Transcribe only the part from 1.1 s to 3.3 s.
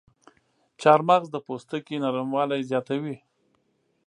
د پوستکي نرموالی زیاتوي.